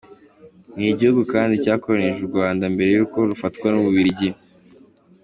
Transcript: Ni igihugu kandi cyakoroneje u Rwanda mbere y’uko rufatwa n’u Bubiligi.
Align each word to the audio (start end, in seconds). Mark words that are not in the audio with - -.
Ni 0.77 0.85
igihugu 0.91 1.21
kandi 1.33 1.53
cyakoroneje 1.63 2.17
u 2.21 2.29
Rwanda 2.31 2.63
mbere 2.73 2.89
y’uko 2.93 3.17
rufatwa 3.29 3.67
n’u 3.69 3.81
Bubiligi. 3.85 4.29